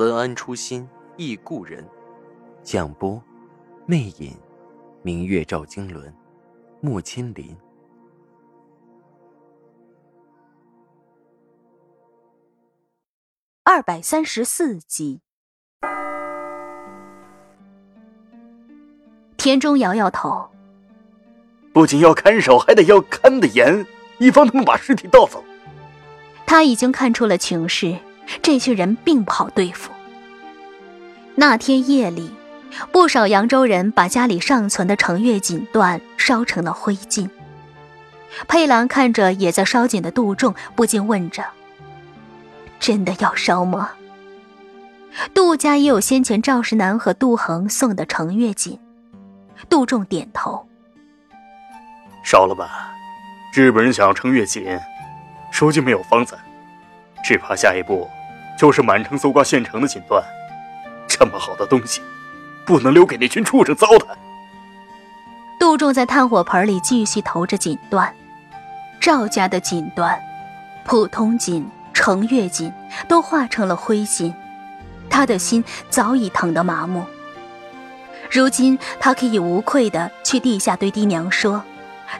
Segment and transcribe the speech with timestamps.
[0.00, 1.86] 文安初心忆故人，
[2.62, 3.22] 蒋波，
[3.84, 4.34] 魅影，
[5.02, 6.10] 明月照经纶，
[6.80, 7.54] 木千林。
[13.62, 15.20] 二百三十四集，
[19.36, 20.48] 田中摇摇头，
[21.74, 23.84] 不仅要看守，还得要看得严，
[24.18, 25.44] 以防他们把尸体盗走。
[26.46, 27.98] 他已经看出了情势。
[28.42, 29.90] 这群人并不好对付。
[31.34, 32.30] 那天夜里，
[32.92, 37.28] 不少扬州人把家里尚存的程月锦缎烧成了灰烬。
[38.46, 41.44] 佩兰看着也在烧紧的杜仲，不禁问着
[42.78, 43.90] ：“真的要烧吗？”
[45.34, 48.78] 杜家也有先前赵世南和杜恒送的程月锦。
[49.68, 50.68] 杜仲点头
[52.22, 52.92] ：“烧了吧。
[53.52, 54.78] 日本人想要程月锦，
[55.52, 56.38] 如今没有方子，
[57.24, 58.08] 只怕下一步……”
[58.60, 60.22] 就是满城搜刮现成的锦缎，
[61.08, 62.02] 这么好的东西，
[62.66, 64.08] 不能留给那群畜生糟蹋。
[65.58, 68.10] 杜仲在炭火盆里继续投着锦缎，
[69.00, 70.14] 赵家的锦缎，
[70.84, 72.70] 普通锦、成月锦
[73.08, 74.30] 都化成了灰烬，
[75.08, 77.02] 他的心早已疼得麻木。
[78.30, 81.64] 如今他可以无愧的去地下对爹娘说，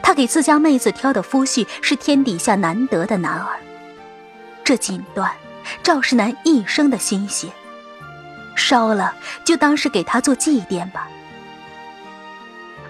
[0.01, 3.59] 他给自家妹子挑的夫婿是天底下难得的男儿。
[4.63, 5.29] 这锦缎。
[5.83, 7.51] 赵世南一生的心血，
[8.55, 11.09] 烧了就当是给他做祭奠吧。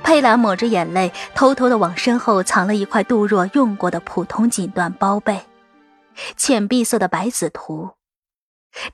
[0.03, 5.45] 佩兰抹着眼泪，偷偷的往身后藏了一块杜若用过的普通锦缎包被，
[6.35, 7.91] 浅碧色的白子图，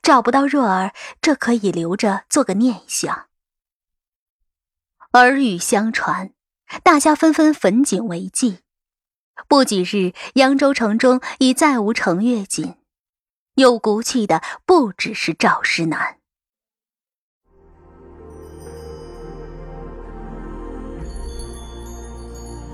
[0.02, 3.26] 找不到若儿，这可以留着做个念想。
[5.14, 6.32] 耳语相传，
[6.84, 8.60] 大家纷纷焚锦为祭。
[9.48, 12.76] 不几日，扬州城中已再无程月锦。
[13.58, 16.20] 有骨气的不只是赵世南。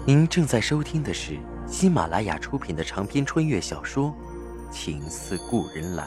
[0.05, 4.13] 您正在收听的是喜马拉雅出品的长篇穿越小说
[4.73, 6.03] 《情似故人来》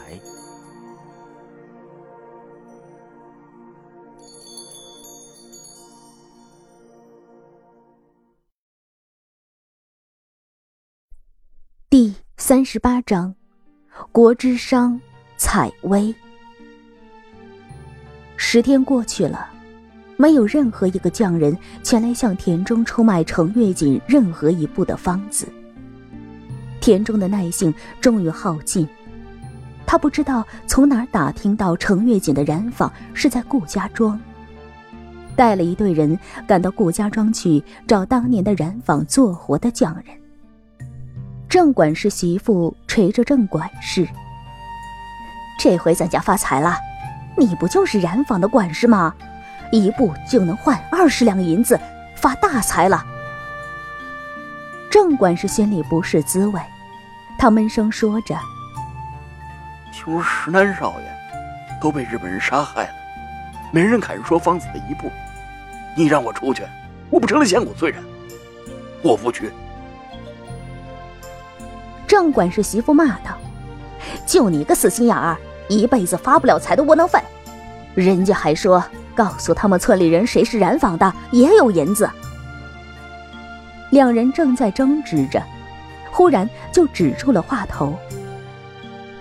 [11.89, 13.46] 第三十八章。
[14.11, 14.99] 国之殇，
[15.37, 16.13] 采薇。
[18.35, 19.49] 十天过去了，
[20.15, 25.47] 没有任何一个匠人前来向田中出卖程月锦任何一步的方子。
[26.79, 28.87] 田中的耐性终于耗尽，
[29.85, 34.19] 他不知道从哪儿打听到程月锦的染坊是在顾家庄，
[35.35, 40.26] 带了一队人赶到顾家庄去找当年的染坊做活的匠人。
[41.49, 44.05] 郑管事媳妇捶着郑管事
[45.57, 46.75] ：“这回咱家发财了，
[47.37, 49.13] 你不就是染坊的管事吗？
[49.71, 51.79] 一步就能换二十两银子，
[52.17, 53.05] 发大财了。”
[54.91, 56.59] 郑管事心里不是滋味，
[57.39, 58.37] 他闷声说着
[59.93, 61.05] ：“听说石南少爷
[61.81, 62.93] 都被日本人杀害了，
[63.71, 65.09] 没人敢说方子的一步。
[65.95, 66.63] 你让我出去，
[67.09, 68.03] 我不成了千古罪人？
[69.01, 69.49] 我不去。”
[72.07, 73.37] 郑管事媳妇骂道
[74.25, 75.37] ：“就你个死心眼儿，
[75.67, 77.19] 一辈子发不了财的窝囊废！
[77.93, 78.81] 人家还说
[79.13, 82.09] 告诉他们村里人谁是染坊的也有银子。”
[83.91, 85.43] 两人正在争执着，
[86.11, 87.93] 忽然就止住了话头。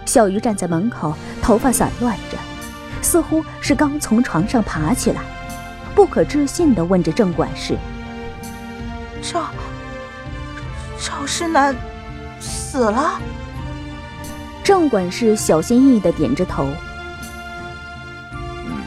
[0.04, 1.12] 小鱼站在门口，
[1.42, 2.38] 头发散乱着，
[3.02, 5.22] 似乎是刚从床上爬起来，
[5.94, 7.76] 不可置信的问着郑管事
[9.20, 9.46] ：“赵
[11.00, 11.74] 赵世南？”
[12.76, 13.18] 死了。
[14.62, 16.66] 郑管事小心翼翼的点着头。
[18.66, 18.84] 嗯，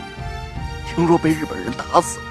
[0.88, 2.26] 听说被日本人打死了。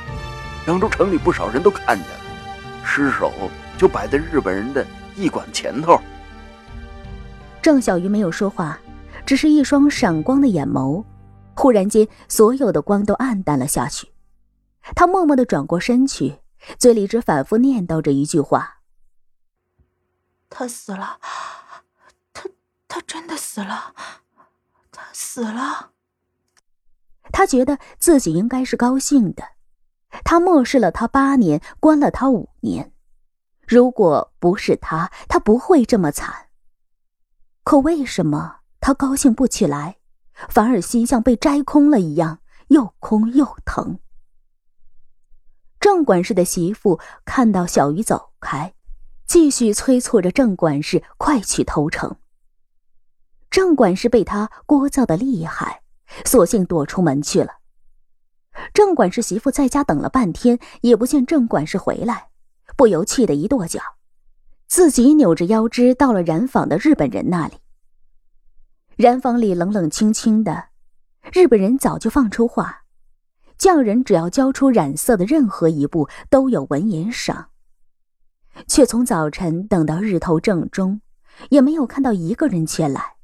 [0.69, 3.33] 扬州城里不少人都看见了，尸首
[3.77, 6.01] 就摆在日本人的驿馆前头。
[7.61, 8.79] 郑小鱼没有说话，
[9.27, 11.03] 只是一双闪光的眼眸。
[11.57, 14.07] 忽然间，所有的光都暗淡了下去。
[14.95, 16.37] 他默默的转过身去，
[16.79, 18.78] 嘴里只反复念叨着一句话。
[20.51, 21.19] 他死了，
[22.33, 22.49] 他
[22.89, 23.95] 他真的死了，
[24.91, 25.93] 他死了。
[27.31, 29.45] 他觉得自己应该是高兴的。
[30.25, 32.93] 他漠视了他八年，关了他五年。
[33.67, 36.49] 如果不是他，他不会这么惨。
[37.63, 39.99] 可为什么他高兴不起来，
[40.49, 44.01] 反而心像被摘空了一样，又空又疼？
[45.79, 48.75] 郑管事的媳妇看到小鱼走开，
[49.29, 52.17] 继续催促着郑管事快去投诚。
[53.51, 55.83] 郑管事被他聒噪的厉害，
[56.25, 57.59] 索性躲出门去了。
[58.73, 62.29] 郑管事媳妇在家等了半天，也不见郑管事回来，
[62.75, 63.81] 不由气得一跺脚，
[64.67, 67.59] 自己扭着腰肢到了染坊的日本人那里。
[68.97, 70.69] 染坊里冷冷清清的，
[71.33, 72.85] 日本人早就放出话，
[73.59, 77.51] 匠人只要交出染色的任何一步，都有文银赏。
[78.67, 81.01] 却从早晨等到日头正中，
[81.51, 83.17] 也没有看到一个人前来。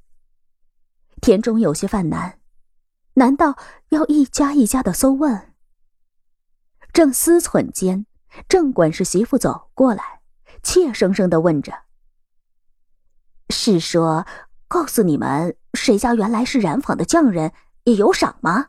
[1.20, 2.38] 田中有些犯难。
[3.14, 3.56] 难道
[3.90, 5.52] 要一家一家的搜问？
[6.92, 8.06] 正思忖间，
[8.48, 10.20] 郑管事媳妇走过来，
[10.62, 11.72] 怯生生的问着
[13.50, 14.26] ：“是说，
[14.66, 17.52] 告诉你们，谁家原来是染坊的匠人，
[17.84, 18.68] 也有赏吗？”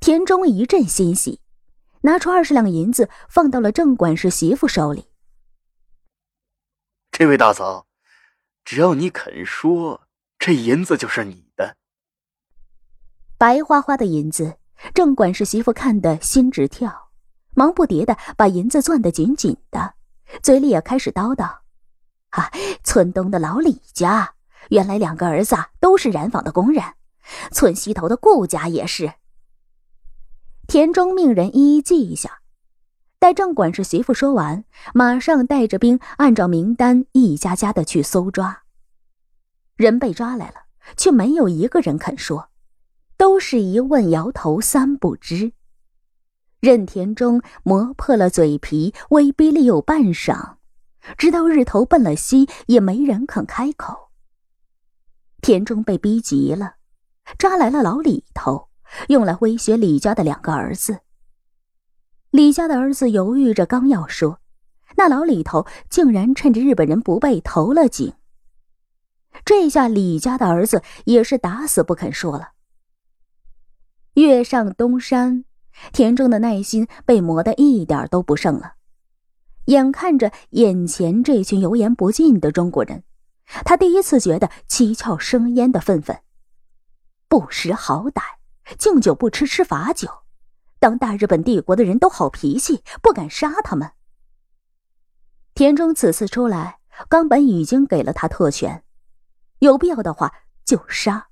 [0.00, 1.40] 田中一阵欣喜，
[2.04, 5.06] 拿出二十两银子放到了郑管事媳妇手里。
[7.10, 7.86] 这位大嫂，
[8.62, 10.02] 只要你肯说，
[10.38, 11.78] 这银子就是你的。
[13.38, 14.58] 白花花的银子，
[14.92, 17.08] 郑管事媳妇看得心直跳，
[17.54, 19.94] 忙不迭的把银子攥得紧紧的，
[20.42, 21.60] 嘴里也开始叨叨
[22.36, 22.50] ：“啊，
[22.82, 24.34] 村东的老李家，
[24.68, 26.84] 原来两个儿子都是染坊的工人；
[27.50, 29.10] 村西头的顾家也是。”
[30.66, 32.40] 田中命人一一记一下，
[33.18, 38.62] 待郑管事媳妇说完，马上带着兵按照名单一家家的去搜抓。
[39.76, 40.66] 人被抓来了，
[40.96, 42.50] 却没有一个人肯说。
[43.16, 45.52] 都是一问摇头三不知。
[46.60, 50.56] 任田中磨破了嘴皮，威逼利诱半晌，
[51.16, 54.10] 直到日头奔了西，也没人肯开口。
[55.40, 56.74] 田中被逼急了，
[57.38, 58.68] 抓来了老李头，
[59.08, 61.00] 用来威胁李家的两个儿子。
[62.30, 64.40] 李家的儿子犹豫着，刚要说，
[64.96, 68.14] 那老李头竟然趁着日本人不备投了井。
[69.44, 72.50] 这下李家的儿子也是打死不肯说了。
[74.14, 75.44] 月上东山，
[75.92, 78.74] 田中的耐心被磨得一点都不剩了。
[79.66, 83.02] 眼看着眼前这群油盐不进的中国人，
[83.64, 86.20] 他第一次觉得七窍生烟的愤愤。
[87.28, 88.22] 不识好歹，
[88.78, 90.08] 敬酒不吃吃罚酒，
[90.78, 93.92] 当大日本帝国的人都好脾气，不敢杀他们。
[95.54, 96.78] 田中此次出来，
[97.08, 98.84] 冈本已经给了他特权，
[99.58, 100.32] 有必要的话
[100.64, 101.28] 就杀。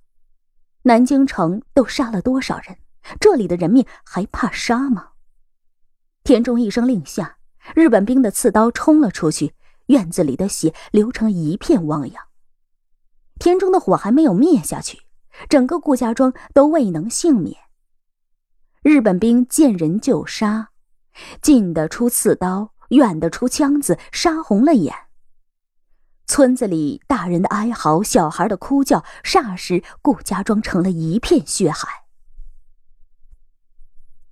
[0.83, 2.79] 南京城都杀了多少人？
[3.19, 5.11] 这里的人命还怕杀吗？
[6.23, 7.39] 田中一声令下，
[7.75, 9.55] 日本兵的刺刀冲了出去，
[9.87, 12.25] 院子里的血流成一片汪洋。
[13.41, 15.03] 田中的火还没有灭下去，
[15.49, 17.57] 整个顾家庄都未能幸免。
[18.83, 20.71] 日本兵见人就杀，
[21.41, 24.95] 近的出刺刀，远的出枪子，杀红了眼。
[26.27, 32.05] 村子里大人的哀嚎，小孩的哭叫，霎时顾家庄成了一片血海。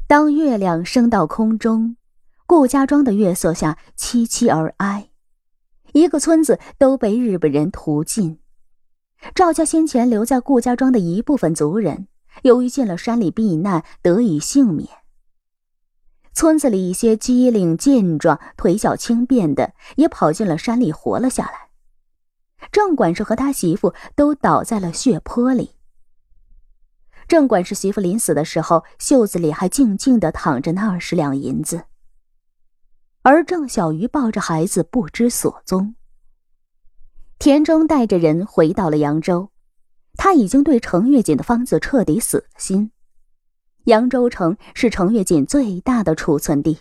[0.07, 1.97] 当月亮升到空中，
[2.47, 5.11] 顾家庄的月色下凄凄而哀，
[5.93, 8.41] 一个村子都被日本人屠尽。
[9.35, 12.09] 赵家先前留在顾家庄的一部分族人，
[12.43, 14.89] 由于进了山里避难，得以幸免。
[16.33, 21.71] 村子里一些机灵健壮、腿脚轻便的，也跑进了山里，活了下来。
[22.73, 25.73] 郑管事和他媳妇都倒在了血泊里。
[27.27, 31.85] 郑管事媳妇临死的时候，袖子里还静静的躺着那二十两银子。
[33.23, 35.95] 而郑小鱼抱着孩子不知所踪。
[37.41, 39.49] 田中带着人回到了扬州，
[40.19, 42.91] 他已经对程月锦的方子彻底死了心。
[43.85, 46.81] 扬州城是程月锦最大的储存地，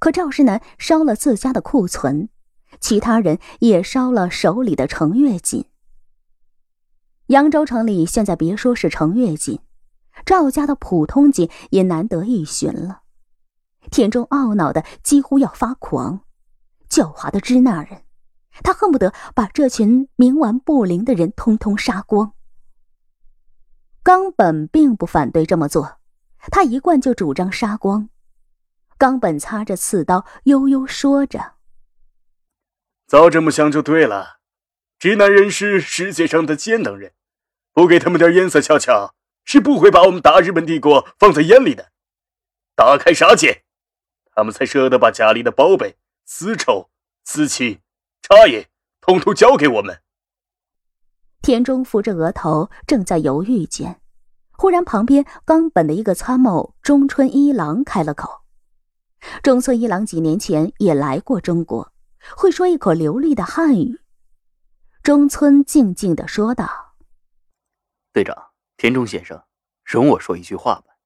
[0.00, 2.28] 可赵世南烧了自家的库存。
[2.80, 5.66] 其他人也烧了手里的程月锦。
[7.28, 9.60] 扬州城里现在别说是程月锦，
[10.26, 13.02] 赵家的普通锦也难得一寻了。
[13.92, 16.22] 田中懊恼的几乎要发狂，
[16.90, 18.02] 狡猾的支那人，
[18.62, 22.34] 他恨不得把这群冥顽不灵的人通通杀光。
[24.02, 25.98] 冈本并不反对这么做，
[26.50, 28.10] 他一贯就主张杀光。
[28.96, 31.54] 冈本擦着刺刀，悠悠说着。
[33.06, 34.38] 早这么想就对了，
[34.98, 37.12] 直男人是世界上的尖能人，
[37.72, 41.90] 不给他们点颜色瞧瞧，是不会把我们大日本帝国放在眼里的。
[42.74, 43.64] 大开杀戒，
[44.34, 46.90] 他们才舍得把家里的宝贝、丝绸、
[47.24, 47.80] 瓷器、
[48.26, 48.70] 茶叶，
[49.02, 50.00] 统统交给我们。
[51.42, 54.00] 田中扶着额头，正在犹豫间，
[54.52, 58.40] 忽然旁边冈本的一个参谋中村一郎开了口。
[59.42, 61.92] 中村一郎几年前也来过中国，
[62.34, 64.00] 会说一口流利的汉语。
[65.02, 66.94] 中村静静的说道
[68.10, 69.44] ：“队长，田中先生，
[69.84, 70.96] 容我说一句话吧。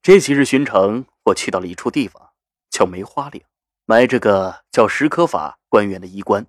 [0.00, 2.30] 这几日巡城，我去到了一处地方，
[2.70, 3.44] 叫梅花岭，
[3.86, 6.46] 埋着个叫石可法官员的衣冠。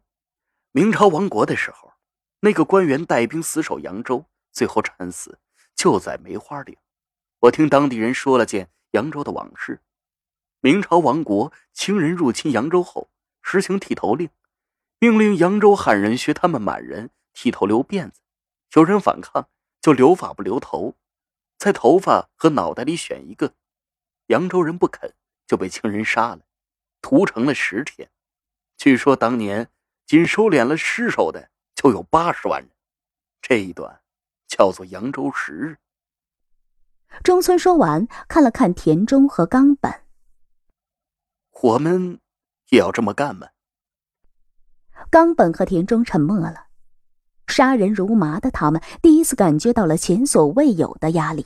[0.72, 1.94] 明朝亡国的时候。”
[2.42, 5.40] 那个官员带兵死守扬州，最后战死
[5.74, 6.78] 就在梅花岭。
[7.40, 9.82] 我听当地人说了件扬州的往事：
[10.60, 13.10] 明朝亡国，清人入侵扬州后，
[13.42, 14.30] 实行剃头令，
[15.00, 18.22] 命令扬州汉人学他们满人剃头留辫子。
[18.74, 19.50] 有人反抗，
[19.82, 20.96] 就留发不留头，
[21.58, 23.56] 在头发和脑袋里选一个。
[24.28, 25.16] 扬州人不肯，
[25.48, 26.42] 就被清人杀了，
[27.06, 28.10] 屠城了十天。
[28.78, 29.70] 据说当年
[30.08, 31.50] 仅收敛了尸首的。
[31.76, 32.72] 就有八十万人，
[33.42, 34.00] 这一段
[34.48, 35.78] 叫做扬州十日。
[37.22, 39.94] 中村说完，看了看田中和冈本，
[41.62, 42.20] 我们
[42.70, 43.50] 也要这么干吗？
[45.12, 46.68] 冈本和田中沉默了。
[47.46, 51.46] 杀人如麻的他们，第一次感觉到了前所未有的压力。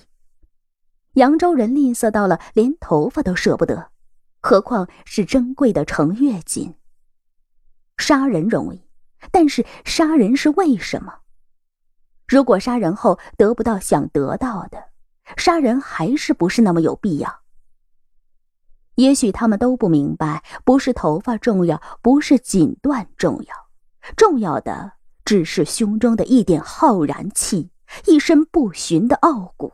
[1.13, 3.91] 扬州人吝啬到了连头发都舍不得，
[4.41, 6.75] 何况是珍贵的程月锦。
[7.97, 8.89] 杀人容易。
[9.31, 11.13] 但是杀人是为什么？
[12.25, 14.91] 如果杀人后得不到想得到的，
[15.35, 17.41] 杀人还是不是那么有必要？
[18.95, 23.53] 也许他们都不明白，不是头发重要，不是锦缎重要，
[24.15, 24.93] 重要的
[25.25, 27.71] 只是胸中的一点浩然气，
[28.05, 29.73] 一身不寻的傲骨。